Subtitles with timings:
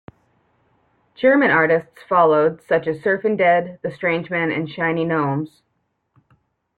[1.13, 5.61] German artists followed, such as Surfin' Dead, The Strangemen and Shiny Gnomes.